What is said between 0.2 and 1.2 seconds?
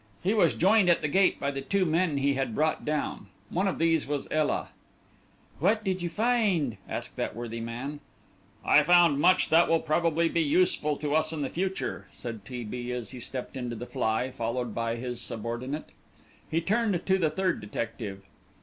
He was joined at the